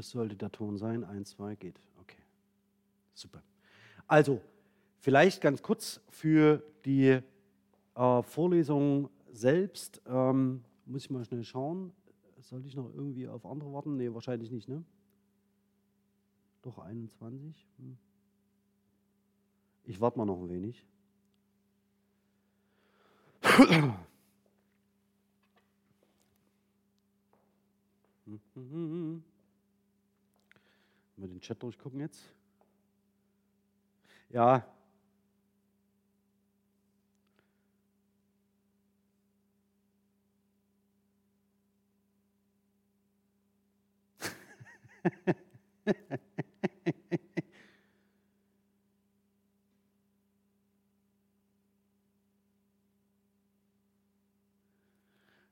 [0.00, 1.04] Das sollte der Ton sein.
[1.04, 1.78] Eins, zwei, geht.
[2.00, 2.22] Okay.
[3.12, 3.42] Super.
[4.06, 4.40] Also,
[5.00, 7.20] vielleicht ganz kurz für die
[7.94, 10.00] äh, Vorlesung selbst.
[10.06, 11.92] Ähm, muss ich mal schnell schauen.
[12.38, 13.98] Sollte ich noch irgendwie auf andere warten?
[13.98, 14.82] Nee, wahrscheinlich nicht, ne?
[16.62, 17.68] Doch 21.
[17.76, 17.98] Hm.
[19.84, 20.86] Ich warte mal noch ein wenig.
[31.20, 32.32] Mal den Chat durchgucken jetzt.
[34.30, 34.64] Ja.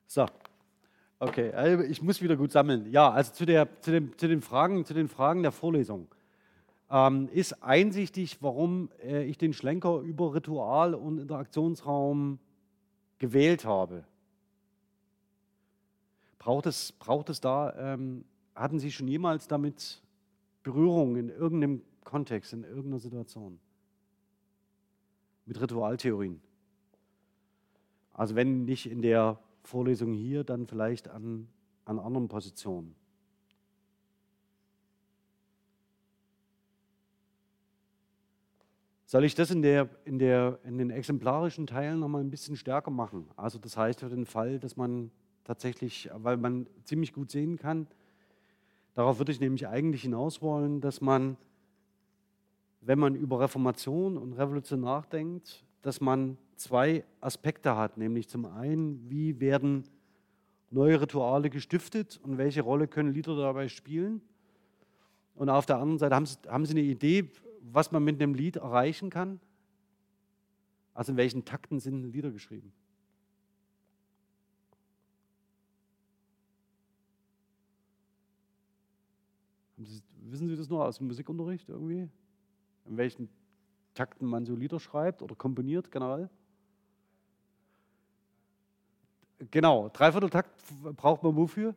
[0.06, 0.26] so.
[1.20, 2.90] Okay, also ich muss wieder gut sammeln.
[2.92, 6.06] Ja, also zu, der, zu, dem, zu, den, Fragen, zu den Fragen der Vorlesung.
[6.90, 12.38] Ähm, ist einsichtig, warum äh, ich den Schlenker über Ritual und Interaktionsraum
[13.18, 14.04] gewählt habe.
[16.38, 20.00] Braucht es, braucht es da, ähm, hatten Sie schon jemals damit
[20.62, 23.58] Berührung in irgendeinem Kontext, in irgendeiner Situation?
[25.46, 26.40] Mit Ritualtheorien?
[28.14, 29.38] Also wenn nicht in der
[29.68, 31.46] Vorlesung hier, dann vielleicht an,
[31.84, 32.94] an anderen Positionen.
[39.04, 42.56] Soll ich das in, der, in, der, in den exemplarischen Teilen noch mal ein bisschen
[42.56, 43.28] stärker machen?
[43.36, 45.10] Also das heißt für den Fall, dass man
[45.44, 47.86] tatsächlich, weil man ziemlich gut sehen kann,
[48.94, 51.36] darauf würde ich nämlich eigentlich hinaus wollen, dass man,
[52.80, 59.08] wenn man über Reformation und Revolution nachdenkt, dass man zwei Aspekte hat, nämlich zum einen,
[59.08, 59.84] wie werden
[60.70, 64.20] neue Rituale gestiftet und welche Rolle können Lieder dabei spielen.
[65.34, 67.30] Und auf der anderen Seite haben Sie, haben Sie eine Idee,
[67.62, 69.40] was man mit einem Lied erreichen kann?
[70.94, 72.72] Also in welchen Takten sind Lieder geschrieben?
[79.76, 82.08] Sie, wissen Sie das noch aus dem Musikunterricht irgendwie?
[82.84, 83.28] In welchen
[83.94, 86.28] Takten man so Lieder schreibt oder komponiert generell?
[89.50, 90.50] Genau, Dreivierteltakt
[90.96, 91.74] braucht man wofür?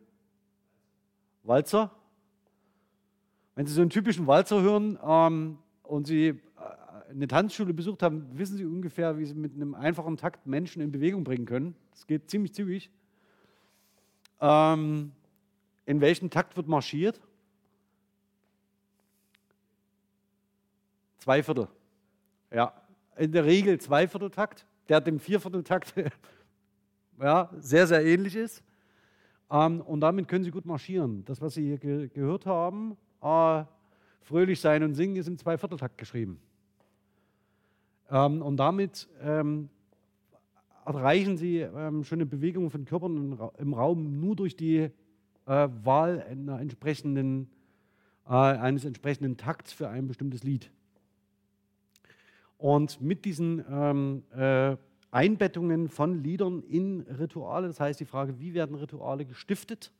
[1.44, 1.90] Walzer.
[3.54, 6.40] Wenn Sie so einen typischen Walzer hören ähm, und Sie äh,
[7.10, 10.90] eine Tanzschule besucht haben, wissen Sie ungefähr, wie Sie mit einem einfachen Takt Menschen in
[10.90, 11.76] Bewegung bringen können.
[11.92, 12.90] Das geht ziemlich zügig.
[14.40, 15.12] Ähm,
[15.86, 17.20] in welchem Takt wird marschiert?
[21.18, 21.68] Zwei Viertel.
[22.50, 22.72] Ja,
[23.16, 24.66] in der Regel Zweivierteltakt.
[24.88, 25.94] Der hat dem Viervierteltakt
[27.20, 28.62] ja, sehr, sehr ähnlich ist.
[29.50, 31.24] Ähm, und damit können Sie gut marschieren.
[31.24, 33.64] Das, was Sie hier ge gehört haben, äh,
[34.22, 36.40] fröhlich sein und singen, ist im Zweivierteltakt geschrieben.
[38.10, 39.68] Ähm, und damit ähm,
[40.84, 44.90] erreichen Sie ähm, schon eine Bewegung von Körpern im, Ra im Raum nur durch die
[45.46, 47.50] äh, Wahl entsprechenden,
[48.26, 50.70] äh, eines entsprechenden Takts für ein bestimmtes Lied.
[52.58, 54.76] Und mit diesen ähm, äh,
[55.12, 57.68] Einbettungen von Liedern in Rituale.
[57.68, 59.92] Das heißt, die Frage, wie werden Rituale gestiftet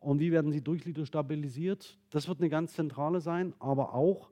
[0.00, 4.30] und wie werden sie durch Lieder stabilisiert, das wird eine ganz zentrale sein, aber auch,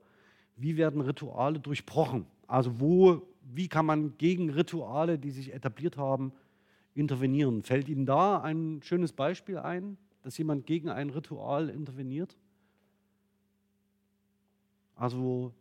[0.57, 2.25] wie werden Rituale durchbrochen.
[2.47, 3.21] Also wo,
[3.53, 6.33] wie kann man gegen Rituale, die sich etabliert haben,
[6.95, 7.61] intervenieren.
[7.61, 12.35] Fällt Ihnen da ein schönes Beispiel ein, dass jemand gegen ein Ritual interveniert?
[14.95, 15.53] Also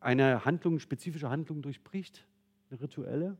[0.00, 2.26] eine Handlung, spezifische Handlung durchbricht,
[2.70, 3.36] eine rituelle?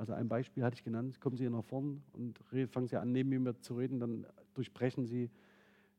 [0.00, 2.38] Also ein Beispiel hatte ich genannt, kommen Sie hier nach vorne und
[2.70, 4.24] fangen Sie an, neben mir zu reden, dann
[4.54, 5.28] durchbrechen Sie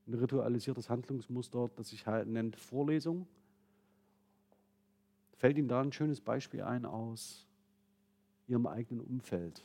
[0.07, 3.27] ein ritualisiertes Handlungsmuster, das sich halt nennt Vorlesung.
[5.37, 7.45] Fällt Ihnen da ein schönes Beispiel ein aus
[8.47, 9.61] Ihrem eigenen Umfeld,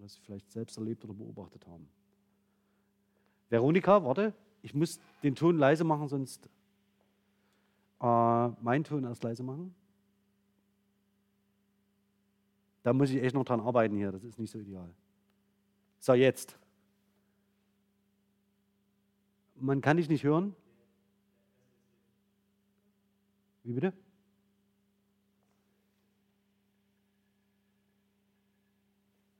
[0.00, 1.88] das Sie vielleicht selbst erlebt oder beobachtet haben?
[3.48, 6.48] Veronika, warte, ich muss den Ton leise machen, sonst
[8.00, 9.74] äh, meinen Ton erst leise machen.
[12.82, 14.94] Da muss ich echt noch dran arbeiten hier, das ist nicht so ideal.
[15.98, 16.56] So, jetzt.
[19.56, 20.56] Man kann dich nicht hören.
[23.64, 23.92] Wie bitte?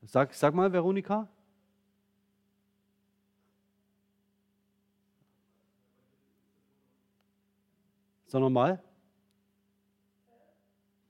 [0.03, 1.29] Sag, sag mal, Veronika.
[8.27, 8.83] Sag nochmal.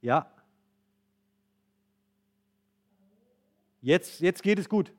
[0.00, 0.39] Ja.
[3.82, 4.92] Jetzt, jetzt geht es gut.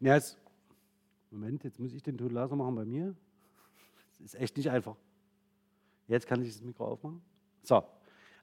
[0.00, 0.38] Ja, jetzt,
[1.30, 3.16] Moment, jetzt muss ich den Ton leiser machen bei mir.
[4.18, 4.94] Das ist echt nicht einfach.
[6.06, 7.20] Jetzt kann ich das Mikro aufmachen.
[7.62, 7.82] So.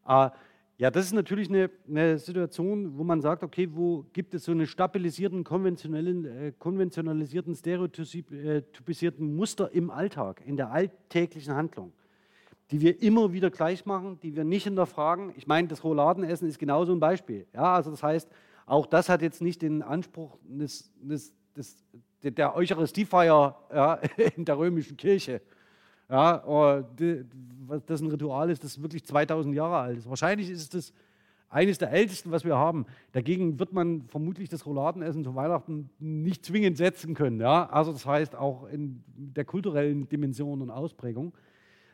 [0.05, 0.29] Äh,
[0.77, 4.51] ja, das ist natürlich eine, eine, Situation, wo man sagt, okay, wo gibt es so
[4.51, 11.93] einen stabilisierten, konventionellen, äh, konventionalisierten, stereotypisierten Muster im Alltag, in der alltäglichen Handlung,
[12.71, 15.33] die wir immer wieder gleich machen, die wir nicht hinterfragen.
[15.37, 17.45] Ich meine, das Rouladenessen ist genauso ein Beispiel.
[17.53, 18.29] Ja, also das heißt,
[18.65, 21.75] auch das hat jetzt nicht den Anspruch des, des das,
[22.21, 23.93] der Eucharistiefeier ja,
[24.35, 25.41] in der römischen Kirche.
[26.09, 26.83] Ja, oh,
[27.87, 30.09] das ein Ritual ist, das wirklich 2000 Jahre alt ist.
[30.09, 30.93] Wahrscheinlich ist es
[31.49, 32.85] eines der ältesten, was wir haben.
[33.11, 37.39] Dagegen wird man vermutlich das Rouladenessen zu Weihnachten nicht zwingend setzen können.
[37.39, 37.67] Ja?
[37.69, 41.33] Also das heißt auch in der kulturellen Dimension und Ausprägung.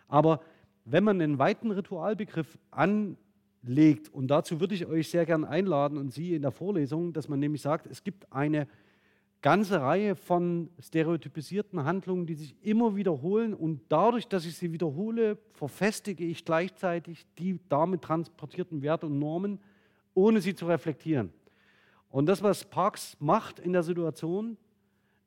[0.08, 0.42] Aber
[0.86, 6.12] wenn man einen weiten Ritualbegriff anlegt, und dazu würde ich euch sehr gern einladen und
[6.12, 8.68] Sie in der Vorlesung, dass man nämlich sagt, es gibt eine
[9.42, 15.38] ganze Reihe von stereotypisierten Handlungen, die sich immer wiederholen und dadurch, dass ich sie wiederhole,
[15.54, 19.60] verfestige ich gleichzeitig die damit transportierten Werte und Normen,
[20.14, 21.34] ohne sie zu reflektieren.
[22.10, 24.58] Und das, was Parks macht in der Situation,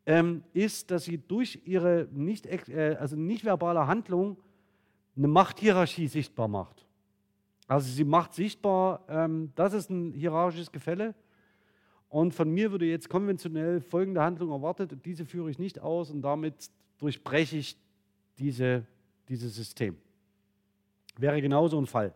[0.07, 4.37] ähm, ist, dass sie durch ihre nicht, äh, also nicht verbale Handlung
[5.17, 6.87] eine Machthierarchie sichtbar macht.
[7.67, 11.15] Also sie macht sichtbar, ähm, das ist ein hierarchisches Gefälle
[12.09, 16.23] und von mir würde jetzt konventionell folgende Handlung erwartet, diese führe ich nicht aus und
[16.23, 17.77] damit durchbreche ich
[18.39, 18.87] diese,
[19.29, 19.97] dieses System.
[21.17, 22.15] Wäre genauso ein Fall.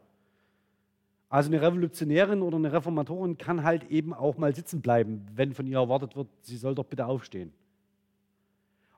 [1.30, 5.66] Also eine Revolutionärin oder eine Reformatorin kann halt eben auch mal sitzen bleiben, wenn von
[5.66, 7.52] ihr erwartet wird, sie soll doch bitte aufstehen.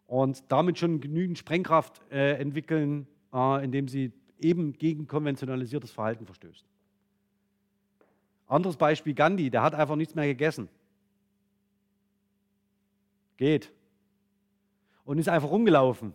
[0.07, 6.65] Und damit schon genügend Sprengkraft äh, entwickeln, indem sie eben gegen konventionalisiertes Verhalten verstößt.
[8.47, 10.69] Anderes Beispiel Gandhi, der hat einfach nichts mehr gegessen.
[13.37, 13.73] Geht.
[15.05, 16.15] Und ist einfach rumgelaufen.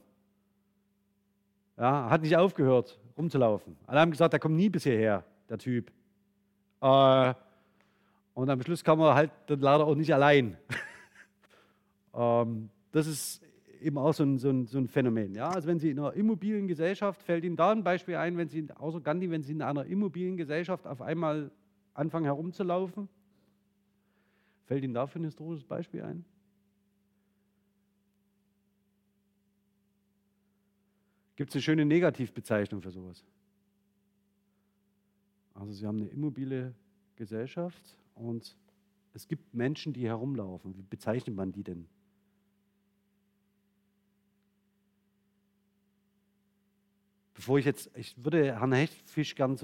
[1.77, 3.77] Ja, hat nicht aufgehört, rumzulaufen.
[3.87, 5.91] Alle haben gesagt, der kommt nie bis hierher, der Typ.
[6.81, 7.33] Äh,
[8.33, 10.57] und am Schluss kam er halt dann leider auch nicht allein.
[12.13, 13.41] ähm, das ist
[13.85, 15.35] eben auch so ein, so, ein, so ein, Phänomen.
[15.35, 15.49] Ja?
[15.49, 18.67] Also wenn Sie in einer immobilen Gesellschaft, fällt Ihnen da ein Beispiel ein, wenn Sie,
[18.73, 21.51] außer Gandhi, wenn Sie in einer immobilen Gesellschaft auf einmal
[21.93, 23.07] anfangen herumzulaufen,
[24.65, 26.25] fällt Ihnen dafür ein historisches Beispiel ein?
[31.35, 33.23] Gibt es eine schöne Negativbezeichnung für sowas?
[35.53, 36.73] Also Sie haben eine immobile
[37.17, 38.57] Gesellschaft und
[39.13, 40.75] es gibt Menschen, die herumlaufen.
[40.75, 41.87] Wie bezeichnet man die denn?
[47.45, 49.55] Bevor ich jetzt, ich würde Herrn Hechtfisch gerne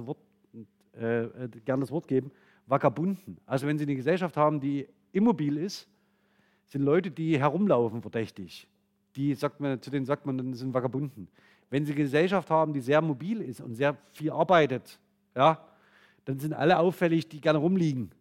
[0.93, 2.29] äh, äh, gern das Wort geben,
[2.67, 3.39] Vagabunden.
[3.47, 5.89] Also wenn Sie eine Gesellschaft haben, die immobil ist,
[6.67, 8.67] sind Leute, die herumlaufen, verdächtig.
[9.15, 11.27] Die sagt man, zu denen sagt man, dann sind Vagabunden.
[11.71, 14.99] Wenn Sie eine Gesellschaft haben, die sehr mobil ist und sehr viel arbeitet,
[15.35, 15.67] ja,
[16.25, 18.11] dann sind alle auffällig, die gerne rumliegen.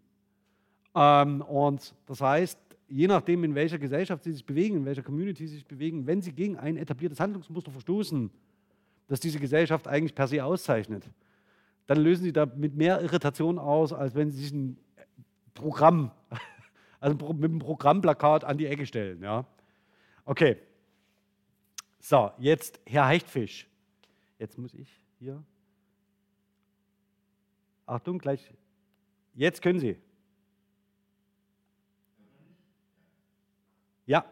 [0.94, 2.58] Ähm, und das heißt,
[2.88, 6.22] je nachdem, in welcher Gesellschaft Sie sich bewegen, in welcher Community Sie sich bewegen, wenn
[6.22, 8.30] Sie gegen ein etabliertes Handlungsmuster verstoßen,
[9.10, 11.10] das diese Gesellschaft eigentlich per se auszeichnet,
[11.88, 14.78] dann lösen Sie damit mehr Irritation aus, als wenn Sie sich ein
[15.52, 16.12] Programm,
[17.00, 19.20] also mit einem Programmplakat an die Ecke stellen.
[19.20, 19.44] Ja?
[20.24, 20.58] Okay.
[21.98, 23.66] So, jetzt Herr Heichtfisch.
[24.38, 24.88] Jetzt muss ich
[25.18, 25.42] hier.
[27.86, 28.48] Achtung, gleich.
[29.34, 29.96] Jetzt können Sie.
[34.06, 34.24] Ja.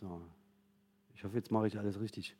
[0.00, 0.20] So.
[1.14, 2.34] Ich hoffe, jetzt mache ich alles richtig.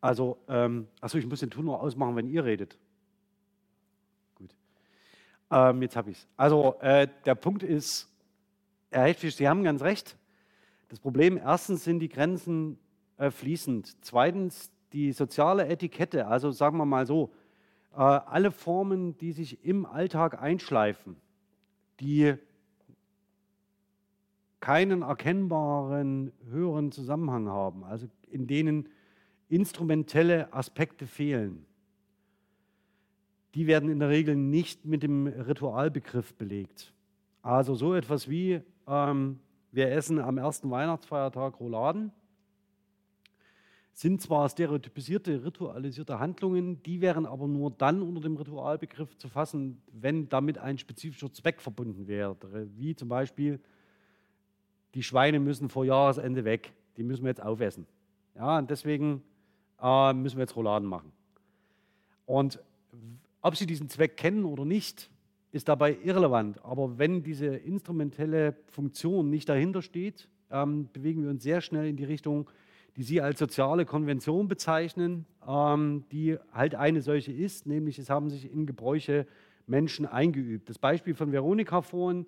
[0.00, 2.76] Also, ähm, achso, ich muss den Ton nur ausmachen, wenn ihr redet.
[4.34, 4.54] Gut.
[5.50, 6.28] Ähm, jetzt habe ich es.
[6.36, 8.10] Also, äh, der Punkt ist,
[8.90, 10.16] Herr Hechtfisch, Sie haben ganz recht.
[10.88, 12.78] Das Problem, erstens sind die Grenzen
[13.16, 14.04] äh, fließend.
[14.04, 17.32] Zweitens, die soziale Etikette, also sagen wir mal so,
[17.92, 21.16] äh, alle Formen, die sich im Alltag einschleifen,
[22.00, 22.34] die
[24.64, 28.88] keinen erkennbaren höheren Zusammenhang haben, also in denen
[29.50, 31.66] instrumentelle Aspekte fehlen,
[33.54, 36.94] die werden in der Regel nicht mit dem Ritualbegriff belegt.
[37.42, 39.38] Also so etwas wie, ähm,
[39.70, 42.10] wir essen am ersten Weihnachtsfeiertag Rouladen,
[43.92, 49.82] sind zwar stereotypisierte, ritualisierte Handlungen, die wären aber nur dann unter dem Ritualbegriff zu fassen,
[49.92, 52.34] wenn damit ein spezifischer Zweck verbunden wäre,
[52.78, 53.60] wie zum Beispiel,
[54.94, 57.86] die Schweine müssen vor Jahresende weg, die müssen wir jetzt aufessen.
[58.36, 59.22] Ja, und deswegen
[59.82, 61.12] äh, müssen wir jetzt Rouladen machen.
[62.26, 62.60] Und
[63.42, 65.10] ob Sie diesen Zweck kennen oder nicht,
[65.52, 66.64] ist dabei irrelevant.
[66.64, 71.96] Aber wenn diese instrumentelle Funktion nicht dahinter steht, ähm, bewegen wir uns sehr schnell in
[71.96, 72.48] die Richtung,
[72.96, 78.30] die Sie als soziale Konvention bezeichnen, ähm, die halt eine solche ist, nämlich es haben
[78.30, 79.26] sich in Gebräuche
[79.66, 80.68] Menschen eingeübt.
[80.68, 82.26] Das Beispiel von Veronika vorhin,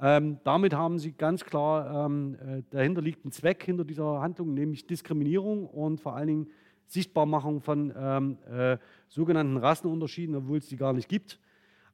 [0.00, 4.54] ähm, damit haben Sie ganz klar, ähm, äh, dahinter liegt ein Zweck hinter dieser Handlung,
[4.54, 6.50] nämlich Diskriminierung und vor allen Dingen
[6.86, 11.40] Sichtbarmachung von ähm, äh, sogenannten Rassenunterschieden, obwohl es die gar nicht gibt.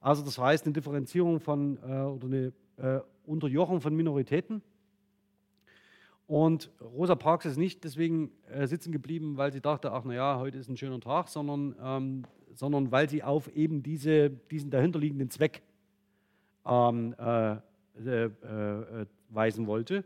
[0.01, 4.63] Also das heißt eine Differenzierung von äh, oder eine äh, Unterjochung von Minoritäten.
[6.27, 10.59] Und Rosa Parks ist nicht deswegen äh, sitzen geblieben, weil sie dachte, ach naja, heute
[10.59, 12.25] ist ein schöner Tag, sondern, ähm,
[12.55, 15.63] sondern weil sie auf eben diese, diesen dahinterliegenden Zweck
[16.67, 17.57] ähm, äh,
[19.29, 20.05] weisen wollte.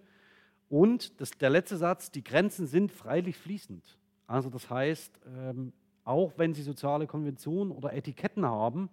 [0.69, 3.85] Und das, der letzte Satz, die Grenzen sind freilich fließend.
[4.27, 5.73] Also das heißt, ähm,
[6.05, 8.89] auch wenn sie soziale Konventionen oder Etiketten haben,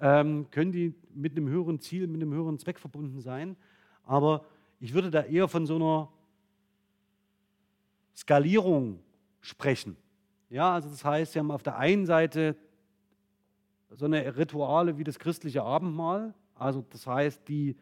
[0.00, 3.56] ähm, können die mit einem höheren Ziel, mit einem höheren Zweck verbunden sein.
[4.04, 4.44] Aber
[4.80, 6.08] ich würde da eher von so einer
[8.16, 9.00] Skalierung
[9.40, 9.96] sprechen.
[10.50, 12.56] Ja, also das heißt, Sie haben auf der einen Seite
[13.90, 17.76] so eine Rituale wie das christliche Abendmahl, also das heißt, die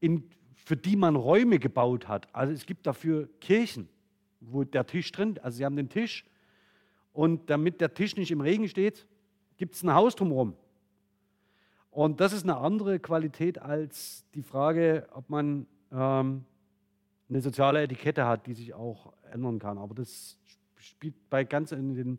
[0.00, 2.28] in, für die man Räume gebaut hat.
[2.34, 3.88] Also es gibt dafür Kirchen,
[4.40, 6.24] wo der Tisch drin, also Sie haben den Tisch
[7.12, 9.06] und damit der Tisch nicht im Regen steht,
[9.56, 10.54] gibt es ein Haus drumherum.
[11.90, 16.44] Und das ist eine andere Qualität als die Frage, ob man ähm,
[17.28, 19.76] eine soziale Etikette hat, die sich auch ändern kann.
[19.76, 20.38] Aber das
[20.76, 22.18] spielt bei ganz in den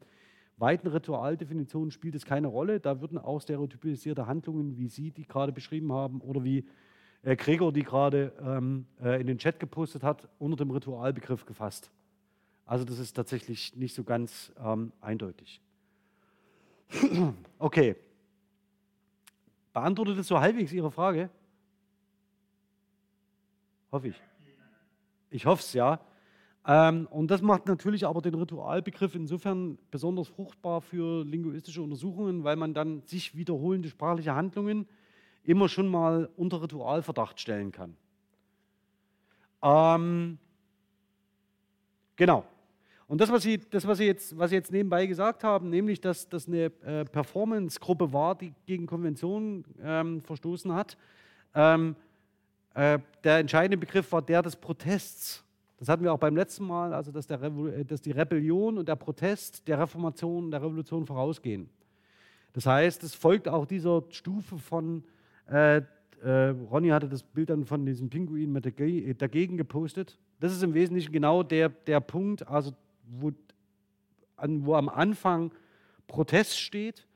[0.57, 2.79] weiten Ritualdefinitionen spielt es keine Rolle.
[2.79, 6.65] Da würden auch stereotypisierte Handlungen, wie Sie die gerade beschrieben haben, oder wie
[7.23, 11.91] äh, Gregor die gerade ähm, äh, in den Chat gepostet hat, unter dem Ritualbegriff gefasst.
[12.65, 15.61] Also das ist tatsächlich nicht so ganz ähm, eindeutig.
[17.59, 17.95] okay.
[19.73, 21.29] Beantwortet es so halbwegs Ihre Frage?
[23.91, 24.21] Hoffe ich.
[25.29, 25.99] Ich hoffe es, ja.
[26.65, 32.55] Ähm, und das macht natürlich aber den Ritualbegriff insofern besonders fruchtbar für linguistische Untersuchungen, weil
[32.55, 34.87] man dann sich wiederholende sprachliche Handlungen
[35.43, 37.95] immer schon mal unter Ritualverdacht stellen kann.
[39.63, 40.37] Ähm,
[42.15, 42.45] genau.
[43.07, 45.99] Und das, was Sie, das, was Sie, jetzt, was Sie jetzt nebenbei gesagt haben, nämlich,
[45.99, 50.97] dass das eine äh, Performance-Gruppe war, die gegen Konventionen ähm, verstoßen hat,
[51.53, 51.95] ähm,
[52.73, 55.43] äh, der entscheidende Begriff war der des Protests.
[55.77, 58.95] Das hatten wir auch beim letzten Mal, also dass, äh, dass die Rebellion und der
[58.95, 61.69] Protest der Reformation, der Revolution vorausgehen.
[62.53, 65.03] Das heißt, es folgt auch dieser Stufe von,
[65.47, 65.81] äh,
[66.23, 70.19] äh, Ronny hatte das Bild dann von diesem Pinguin mit äh, dagegen gepostet.
[70.39, 72.71] Das ist im Wesentlichen genau der, der Punkt, also
[73.07, 73.31] wo,
[74.35, 75.51] an, wo am Anfang
[76.07, 77.07] Protest steht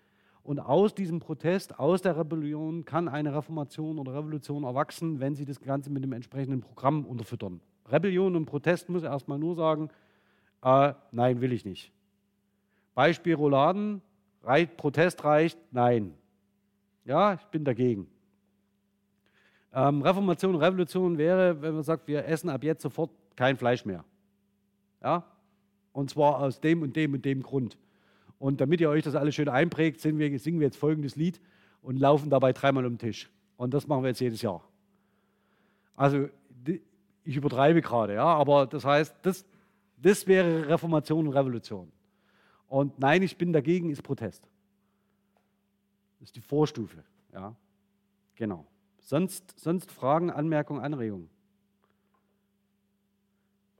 [0.43, 5.45] und aus diesem Protest, aus der Rebellion kann eine Reformation oder Revolution erwachsen, wenn sie
[5.45, 7.61] das Ganze mit dem entsprechenden Programm unterfüttern.
[7.91, 9.89] Rebellion und Protest muss erstmal nur sagen,
[10.63, 11.91] äh, nein, will ich nicht.
[12.95, 14.01] Beispiel Rouladen,
[14.77, 16.13] Protest reicht, nein.
[17.03, 18.07] Ja, ich bin dagegen.
[19.75, 23.83] Ähm, Reformation und Revolution wäre, wenn man sagt, wir essen ab jetzt sofort kein Fleisch
[23.83, 24.05] mehr.
[25.03, 25.25] Ja?
[25.91, 27.77] Und zwar aus dem und dem und dem Grund.
[28.39, 31.41] Und damit ihr euch das alles schön einprägt, singen wir, singen wir jetzt folgendes Lied
[31.81, 33.29] und laufen dabei dreimal um den Tisch.
[33.57, 34.63] Und das machen wir jetzt jedes Jahr.
[35.97, 36.29] Also
[37.23, 39.45] ich übertreibe gerade, ja, aber das heißt, das,
[39.97, 41.91] das wäre Reformation und Revolution.
[42.67, 44.47] Und nein, ich bin dagegen, ist Protest.
[46.19, 47.03] Das ist die Vorstufe,
[47.33, 47.53] ja.
[48.35, 48.65] Genau.
[49.05, 51.29] Sonst, sonst Fragen, Anmerkungen, Anregungen?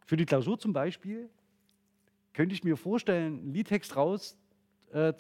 [0.06, 1.30] für die Klausur zum Beispiel
[2.34, 4.38] könnte ich mir vorstellen, einen Liedtext raus
[4.92, 5.14] äh,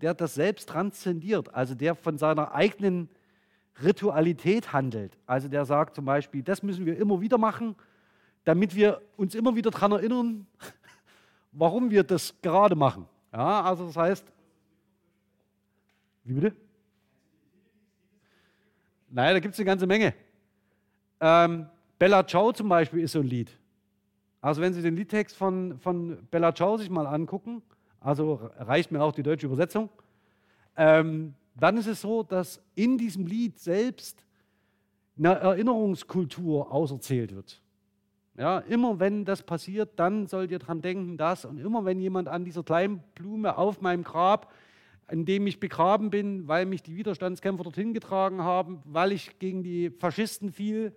[0.00, 3.08] der das selbst transzendiert, also der von seiner eigenen
[3.82, 5.16] Ritualität handelt.
[5.26, 7.74] Also der sagt zum Beispiel, das müssen wir immer wieder machen,
[8.44, 10.46] damit wir uns immer wieder daran erinnern,
[11.52, 13.06] warum wir das gerade machen.
[13.32, 14.26] Ja, also das heißt,
[16.24, 16.67] wie bitte?
[19.10, 20.14] Naja, da gibt es eine ganze Menge.
[21.20, 21.66] Ähm,
[21.98, 23.50] Bella Ciao zum Beispiel ist so ein Lied.
[24.40, 27.62] Also wenn Sie den Liedtext von, von Bella Ciao sich mal angucken,
[28.00, 29.88] also reicht mir auch die deutsche Übersetzung,
[30.76, 34.24] ähm, dann ist es so, dass in diesem Lied selbst
[35.18, 37.60] eine Erinnerungskultur auserzählt wird.
[38.36, 42.28] Ja, immer wenn das passiert, dann sollt ihr dran denken, dass und immer wenn jemand
[42.28, 44.52] an dieser kleinen Blume auf meinem Grab,
[45.10, 49.62] in dem ich begraben bin, weil mich die Widerstandskämpfer dorthin getragen haben, weil ich gegen
[49.62, 50.92] die Faschisten fiel,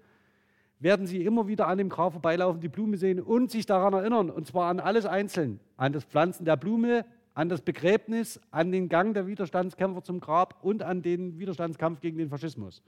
[0.80, 4.30] werden sie immer wieder an dem Grab vorbeilaufen, die Blume sehen und sich daran erinnern.
[4.30, 5.60] Und zwar an alles einzeln.
[5.78, 10.64] An das Pflanzen der Blume, an das Begräbnis, an den Gang der Widerstandskämpfer zum Grab
[10.64, 12.82] und an den Widerstandskampf gegen den Faschismus.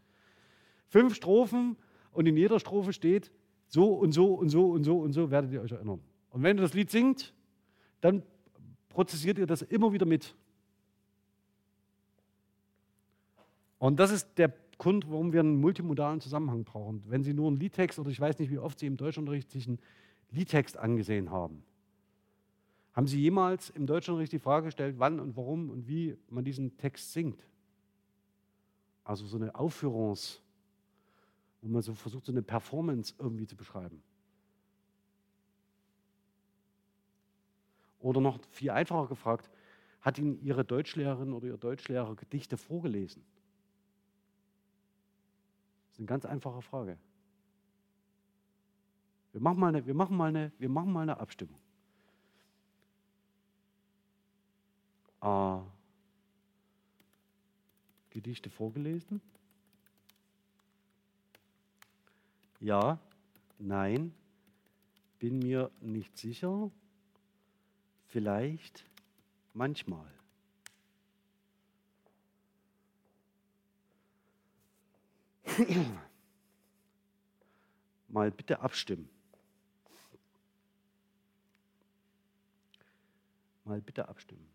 [0.90, 1.78] Fünf Strophen
[2.12, 3.32] und in jeder Strophe steht,
[3.68, 6.02] so und so und so und so und so werdet ihr euch erinnern.
[6.32, 7.34] Und wenn ihr das Lied singt,
[8.02, 8.24] dann
[8.90, 10.36] prozessiert ihr das immer wieder mit.
[13.84, 17.04] Und das ist der Grund, warum wir einen multimodalen Zusammenhang brauchen.
[17.06, 19.68] Wenn Sie nur einen Liedtext oder ich weiß nicht, wie oft Sie im Deutschunterricht sich
[19.68, 19.78] einen
[20.32, 21.66] Liedtext angesehen haben,
[22.94, 26.78] haben Sie jemals im Deutschunterricht die Frage gestellt, wann und warum und wie man diesen
[26.78, 27.46] Text singt?
[29.04, 30.40] Also so eine Aufführungs-
[31.62, 34.02] wo man so versucht, so eine Performance irgendwie zu beschreiben.
[38.00, 39.50] Oder noch viel einfacher gefragt,
[40.00, 43.26] hat Ihnen Ihre Deutschlehrerin oder Ihr Deutschlehrer Gedichte vorgelesen?
[45.94, 46.98] Das ist eine ganz einfache Frage.
[49.32, 51.60] Wir machen mal eine, wir machen mal eine, wir machen mal eine Abstimmung.
[55.22, 55.60] Äh,
[58.10, 59.22] Gedichte vorgelesen?
[62.60, 62.98] Ja,
[63.60, 64.16] nein,
[65.20, 66.72] bin mir nicht sicher,
[68.08, 68.84] vielleicht,
[69.54, 70.12] manchmal.
[78.08, 79.10] Mal bitte abstimmen.
[83.66, 84.46] Mal bitte abstimmen.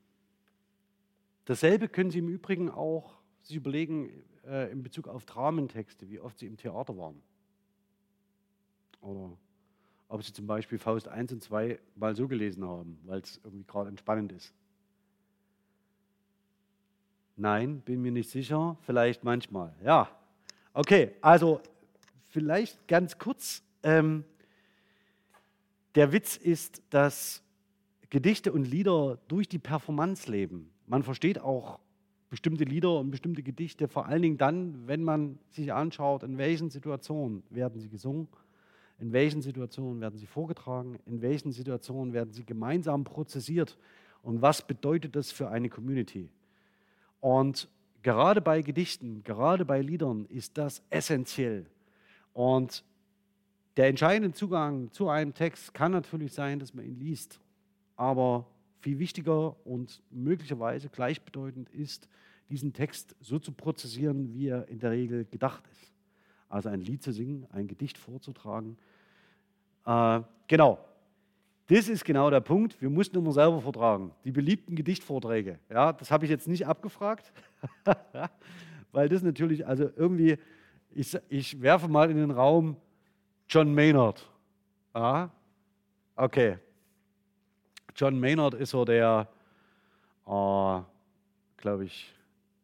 [1.44, 4.10] Dasselbe können Sie im Übrigen auch sich überlegen
[4.46, 7.22] äh, in Bezug auf Dramentexte, wie oft Sie im Theater waren.
[9.00, 9.36] Oder
[10.08, 13.64] ob Sie zum Beispiel Faust 1 und 2 mal so gelesen haben, weil es irgendwie
[13.64, 14.54] gerade entspannend ist.
[17.36, 19.74] Nein, bin mir nicht sicher, vielleicht manchmal.
[19.82, 20.17] Ja,
[20.78, 21.60] okay, also
[22.30, 23.62] vielleicht ganz kurz.
[23.82, 24.24] Ähm,
[25.94, 27.42] der Witz ist, dass
[28.10, 30.70] Gedichte und Lieder durch die Performance leben.
[30.86, 31.80] Man versteht auch
[32.30, 36.70] bestimmte Lieder und bestimmte Gedichte vor allen Dingen dann, wenn man sich anschaut, in welchen
[36.70, 38.28] Situationen werden sie gesungen
[39.00, 40.98] in welchen Situationen werden sie vorgetragen?
[41.06, 43.78] In welchen Situationen werden sie gemeinsam prozessiert?
[44.22, 46.28] Und was bedeutet das für eine Community?
[47.20, 47.68] Und
[48.02, 51.66] gerade bei Gedichten, gerade bei Liedern ist das essentiell.
[52.32, 52.84] Und
[53.76, 57.40] der entscheidende Zugang zu einem Text kann natürlich sein, dass man ihn liest.
[57.96, 58.46] Aber
[58.80, 62.08] viel wichtiger und möglicherweise gleichbedeutend ist,
[62.48, 65.92] diesen Text so zu prozessieren, wie er in der Regel gedacht ist.
[66.48, 68.78] Also ein Lied zu singen, ein Gedicht vorzutragen.
[69.84, 70.78] Äh, genau.
[71.68, 72.80] Das ist genau der Punkt.
[72.80, 74.10] Wir mussten immer selber vortragen.
[74.24, 75.58] Die beliebten Gedichtvorträge.
[75.68, 77.30] Ja, das habe ich jetzt nicht abgefragt,
[78.92, 80.38] weil das natürlich, also irgendwie,
[80.90, 82.76] ich, ich werfe mal in den Raum
[83.50, 84.26] John Maynard.
[84.94, 85.30] Ja,
[86.16, 86.56] okay.
[87.94, 89.28] John Maynard ist so der,
[90.24, 90.80] äh,
[91.58, 92.14] glaube ich,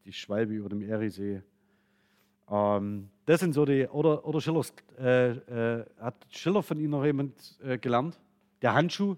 [0.07, 1.43] die Schwalbe über dem Eriesee.
[2.51, 7.05] Ähm, das sind so die, oder, oder Schillers, äh, äh, hat Schiller von Ihnen noch
[7.05, 8.19] jemand äh, gelernt?
[8.65, 9.17] Der Handschuh?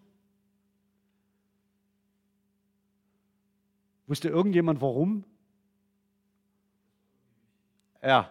[4.08, 5.22] Wusste irgendjemand warum?
[8.02, 8.28] Ja.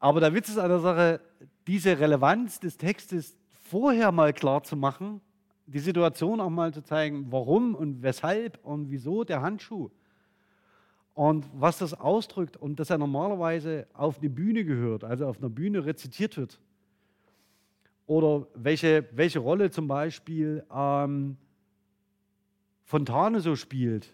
[0.00, 1.20] Aber der Witz ist an der Sache,
[1.68, 5.20] diese Relevanz des Textes vorher mal klar zu machen,
[5.66, 9.92] die Situation auch mal zu zeigen, warum und weshalb und wieso der Handschuh.
[11.14, 15.50] Und was das ausdrückt und dass er normalerweise auf eine Bühne gehört, also auf einer
[15.50, 16.58] Bühne rezitiert wird.
[18.12, 21.38] Oder welche, welche Rolle zum Beispiel ähm,
[22.84, 24.12] Fontane so spielt.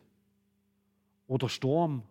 [1.26, 2.04] Oder Sturm.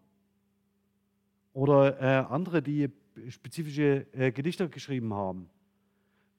[1.53, 2.89] Oder äh, andere, die
[3.29, 5.49] spezifische äh, Gedichte geschrieben haben.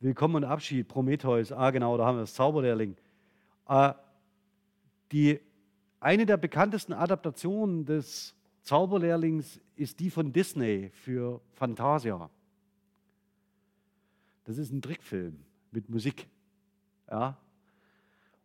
[0.00, 2.94] Willkommen und Abschied, Prometheus, ah genau, da haben wir das Zauberlehrling.
[3.70, 3.94] Äh,
[5.12, 5.40] die,
[5.98, 8.34] eine der bekanntesten Adaptationen des
[8.64, 12.28] Zauberlehrlings ist die von Disney für Fantasia.
[14.48, 15.36] Das ist ein Trickfilm
[15.72, 16.26] mit Musik.
[17.10, 17.36] Ja?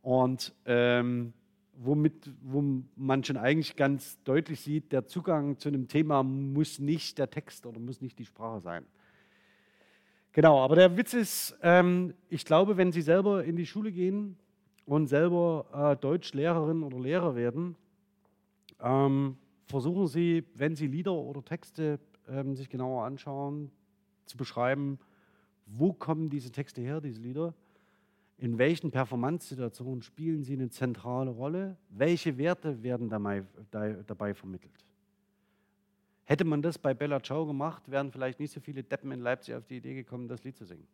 [0.02, 1.32] Und ähm,
[1.78, 2.62] womit, wo
[2.98, 7.66] man schon eigentlich ganz deutlich sieht, der Zugang zu einem Thema muss nicht der Text
[7.66, 8.86] oder muss nicht die Sprache sein.
[10.34, 14.36] Genau, aber der Witz ist, ähm, ich glaube, wenn Sie selber in die Schule gehen
[14.86, 17.78] und selber äh, Deutschlehrerin oder Lehrer werden,
[18.82, 19.38] ähm,
[19.68, 23.72] versuchen Sie, wenn Sie Lieder oder Texte ähm, sich genauer anschauen,
[24.26, 25.00] zu beschreiben,
[25.66, 27.54] wo kommen diese Texte her, diese Lieder,
[28.38, 34.86] in welchen Performance-Situationen spielen sie eine zentrale Rolle, welche Werte werden dabei, dabei vermittelt.
[36.26, 39.56] Hätte man das bei Bella Ciao gemacht, wären vielleicht nicht so viele Deppen in Leipzig
[39.56, 40.88] auf die Idee gekommen, das Lied zu singen.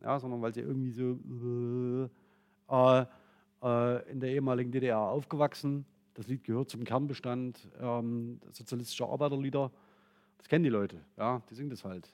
[0.00, 2.08] Ja, sondern weil sie irgendwie so
[2.70, 3.06] äh,
[3.62, 5.86] äh, in der ehemaligen DDR aufgewachsen.
[6.14, 9.70] Das Lied gehört zum Kernbestand ähm, sozialistischer Arbeiterlieder.
[10.38, 12.12] Das kennen die Leute, ja, die singen das halt.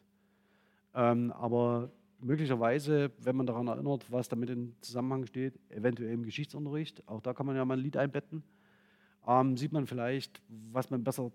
[0.99, 7.07] Ähm, aber möglicherweise, wenn man daran erinnert, was damit in Zusammenhang steht, eventuell im Geschichtsunterricht,
[7.07, 8.43] auch da kann man ja mal ein Lied einbetten,
[9.25, 11.31] ähm, sieht man vielleicht, was man besser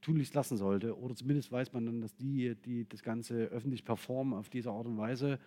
[0.00, 0.98] tunlichst lassen sollte.
[0.98, 4.86] Oder zumindest weiß man dann, dass die, die das Ganze öffentlich performen auf diese Art
[4.86, 5.38] und Weise,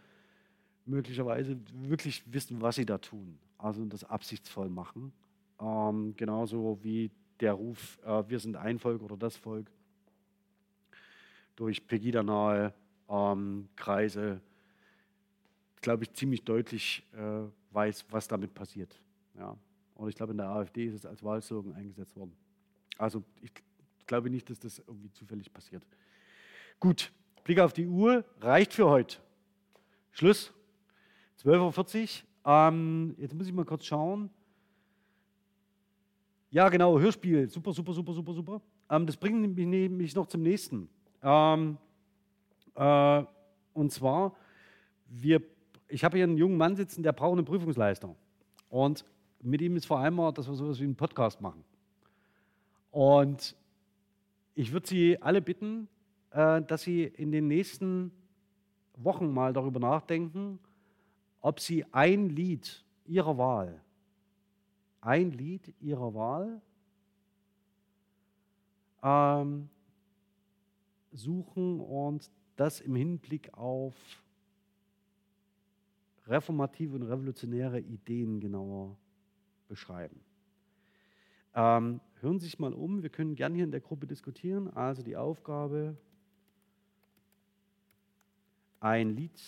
[0.85, 3.39] möglicherweise wirklich wissen, was sie da tun.
[3.57, 5.11] Also das absichtsvoll machen.
[5.59, 7.09] Ähm, genauso wie
[7.39, 9.71] der Ruf, äh, wir sind ein Volk oder das Volk,
[11.55, 12.71] durch Pegida-nahe
[13.09, 14.41] ähm, Kreise,
[15.81, 18.99] glaube ich, ziemlich deutlich äh, weiß, was damit passiert.
[19.37, 19.57] Ja.
[19.95, 22.35] Und ich glaube, in der AfD ist es als Wahlslogan eingesetzt worden.
[22.97, 23.51] Also ich
[24.05, 25.83] glaube nicht, dass das irgendwie zufällig passiert.
[26.79, 27.11] Gut,
[27.43, 29.17] Blick auf die Uhr, reicht für heute.
[30.11, 30.53] Schluss.
[31.43, 32.51] 12.40 Uhr.
[32.51, 34.29] Ähm, jetzt muss ich mal kurz schauen.
[36.51, 37.49] Ja, genau, Hörspiel.
[37.49, 38.61] Super, super, super, super, super.
[38.89, 40.89] Ähm, das bringt mich noch zum nächsten.
[41.21, 41.77] Ähm,
[42.75, 43.23] äh,
[43.73, 44.35] und zwar,
[45.07, 45.41] wir,
[45.87, 48.15] ich habe hier einen jungen Mann sitzen, der braucht eine Prüfungsleistung.
[48.69, 49.05] Und
[49.41, 51.63] mit ihm ist vereinbart, dass wir sowas wie einen Podcast machen.
[52.91, 53.55] Und
[54.53, 55.87] ich würde Sie alle bitten,
[56.31, 58.11] äh, dass Sie in den nächsten
[58.95, 60.59] Wochen mal darüber nachdenken,
[61.41, 63.81] ob Sie ein Lied Ihrer Wahl,
[65.01, 66.61] ein Lied Ihrer Wahl
[69.03, 69.69] ähm,
[71.11, 73.93] suchen und das im Hinblick auf
[76.27, 78.97] reformative und revolutionäre Ideen genauer
[79.67, 80.19] beschreiben.
[81.53, 84.69] Ähm, hören Sie sich mal um, wir können gerne hier in der Gruppe diskutieren.
[84.75, 85.97] Also die Aufgabe,
[88.79, 89.41] ein Lied,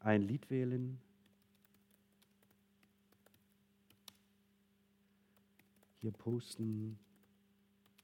[0.00, 0.98] ein Lied wählen.
[6.00, 6.98] Hier posten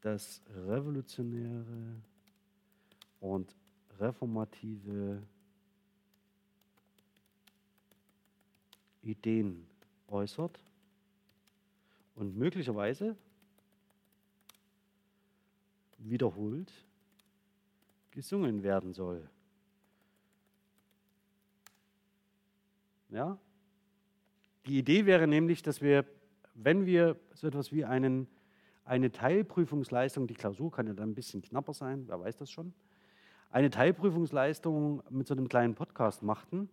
[0.02, 2.02] das Revolutionäre
[3.20, 3.56] und
[3.98, 5.22] reformative
[9.02, 9.66] Ideen
[10.08, 10.58] äußert
[12.14, 13.16] und möglicherweise
[15.98, 16.72] wiederholt
[18.10, 19.28] gesungen werden soll.
[23.08, 23.38] Ja?
[24.66, 26.06] Die Idee wäre nämlich, dass wir,
[26.54, 28.28] wenn wir so etwas wie einen,
[28.84, 32.72] eine Teilprüfungsleistung, die Klausur kann ja dann ein bisschen knapper sein, wer weiß das schon,
[33.50, 36.68] eine Teilprüfungsleistung mit so einem kleinen Podcast machten,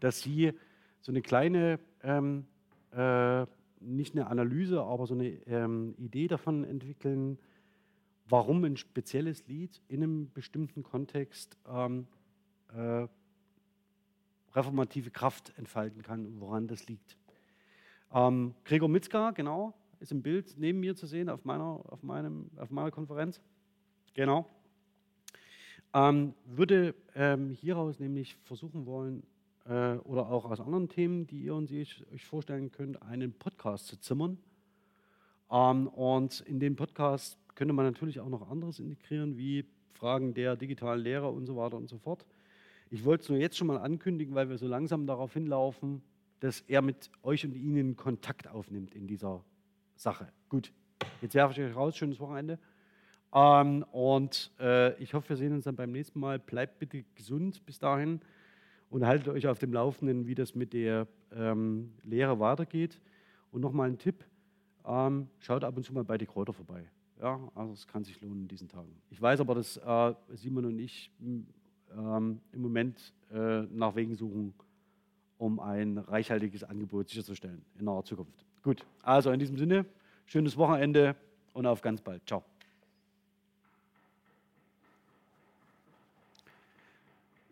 [0.00, 0.52] dass sie
[1.00, 2.46] so eine kleine, ähm,
[2.92, 3.46] äh,
[3.80, 7.38] nicht eine Analyse, aber so eine ähm, Idee davon entwickeln,
[8.28, 12.06] warum ein spezielles Lied in einem bestimmten Kontext ähm,
[12.74, 13.06] äh,
[14.54, 17.16] reformative Kraft entfalten kann und woran das liegt.
[18.12, 22.50] Ähm, Gregor Mitzka, genau, ist im Bild neben mir zu sehen auf meiner, auf meinem,
[22.56, 23.40] auf meiner Konferenz.
[24.14, 24.46] Genau.
[25.94, 29.22] Ähm, würde ähm, hieraus nämlich versuchen wollen,
[29.68, 33.86] äh, oder auch aus anderen Themen, die ihr und ich euch vorstellen könnt, einen Podcast
[33.86, 34.38] zu zimmern.
[35.50, 40.56] Ähm, und in den Podcast könnte man natürlich auch noch anderes integrieren, wie Fragen der
[40.56, 42.24] digitalen Lehre und so weiter und so fort.
[42.90, 46.02] Ich wollte es nur jetzt schon mal ankündigen, weil wir so langsam darauf hinlaufen,
[46.40, 49.44] dass er mit euch und Ihnen Kontakt aufnimmt in dieser
[49.96, 50.28] Sache.
[50.48, 50.72] Gut,
[51.20, 51.96] jetzt werfe ich euch raus.
[51.96, 52.58] Schönes Wochenende.
[53.32, 56.38] Ähm, und äh, ich hoffe, wir sehen uns dann beim nächsten Mal.
[56.38, 58.20] Bleibt bitte gesund bis dahin
[58.90, 63.00] und haltet euch auf dem Laufenden, wie das mit der ähm, Lehre weitergeht.
[63.50, 64.24] Und nochmal ein Tipp:
[64.86, 66.84] ähm, Schaut ab und zu mal bei die Kräuter vorbei.
[67.20, 68.94] Ja, also es kann sich lohnen in diesen Tagen.
[69.10, 74.54] Ich weiß aber, dass äh, Simon und ich ähm, im Moment äh, nach Wegen suchen,
[75.36, 78.44] um ein reichhaltiges Angebot sicherzustellen in naher Zukunft.
[78.62, 79.84] Gut, also in diesem Sinne,
[80.26, 81.16] schönes Wochenende
[81.54, 82.26] und auf ganz bald.
[82.26, 82.44] Ciao.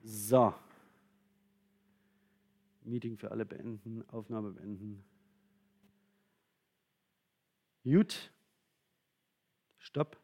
[0.09, 0.55] So.
[2.83, 5.05] Meeting für alle beenden, Aufnahme beenden.
[7.83, 8.31] Gut.
[9.79, 10.15] Stopp.